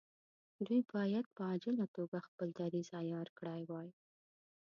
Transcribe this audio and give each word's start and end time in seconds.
دوی 0.65 0.81
باید 0.93 1.25
په 1.35 1.41
عاجله 1.49 1.85
توګه 1.97 2.17
خپل 2.27 2.47
دریځ 2.59 2.89
عیار 2.99 3.27
کړی 3.39 3.61
وای. 3.69 3.89